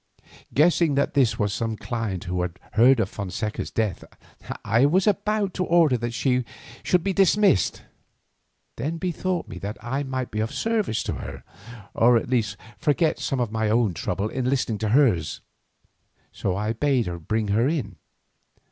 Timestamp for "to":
5.53-5.63, 11.03-11.13, 14.79-14.89